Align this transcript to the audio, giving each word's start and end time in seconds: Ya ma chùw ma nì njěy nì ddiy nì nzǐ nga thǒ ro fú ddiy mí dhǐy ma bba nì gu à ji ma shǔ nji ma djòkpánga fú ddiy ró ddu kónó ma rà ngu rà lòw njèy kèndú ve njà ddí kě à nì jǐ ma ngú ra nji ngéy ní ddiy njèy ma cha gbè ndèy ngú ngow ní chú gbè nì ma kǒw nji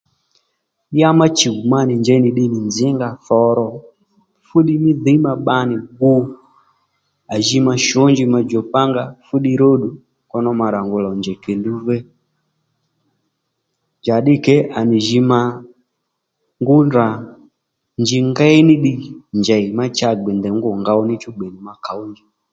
Ya 0.99 1.09
ma 1.19 1.27
chùw 1.37 1.57
ma 1.71 1.79
nì 1.87 1.93
njěy 1.99 2.19
nì 2.21 2.29
ddiy 2.31 2.49
nì 2.53 2.59
nzǐ 2.69 2.87
nga 2.95 3.09
thǒ 3.25 3.39
ro 3.57 3.67
fú 4.47 4.57
ddiy 4.61 4.81
mí 4.83 4.91
dhǐy 5.03 5.17
ma 5.25 5.33
bba 5.37 5.55
nì 5.69 5.75
gu 5.99 6.11
à 7.33 7.35
ji 7.45 7.57
ma 7.67 7.73
shǔ 7.85 8.01
nji 8.11 8.25
ma 8.33 8.39
djòkpánga 8.43 9.03
fú 9.25 9.35
ddiy 9.39 9.57
ró 9.61 9.69
ddu 9.77 9.89
kónó 10.31 10.49
ma 10.59 10.67
rà 10.73 10.79
ngu 10.83 10.95
rà 10.97 11.03
lòw 11.05 11.15
njèy 11.19 11.39
kèndú 11.43 11.71
ve 11.87 11.97
njà 13.99 14.15
ddí 14.21 14.35
kě 14.45 14.55
à 14.77 14.79
nì 14.89 14.97
jǐ 15.07 15.19
ma 15.31 15.39
ngú 16.61 16.75
ra 16.95 17.07
nji 18.01 18.17
ngéy 18.29 18.57
ní 18.67 18.75
ddiy 18.79 18.99
njèy 19.39 19.65
ma 19.77 19.85
cha 19.97 20.09
gbè 20.21 20.31
ndèy 20.37 20.55
ngú 20.57 20.69
ngow 20.81 21.01
ní 21.09 21.15
chú 21.21 21.29
gbè 21.35 21.47
nì 21.53 21.59
ma 21.67 21.73
kǒw 21.85 22.01
nji 22.11 22.23